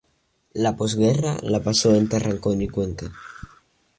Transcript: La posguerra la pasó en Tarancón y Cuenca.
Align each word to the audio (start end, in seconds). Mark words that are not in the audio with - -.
La 0.65 0.75
posguerra 0.75 1.37
la 1.43 1.61
pasó 1.61 1.93
en 1.93 2.09
Tarancón 2.09 2.59
y 2.63 2.67
Cuenca. 2.67 3.11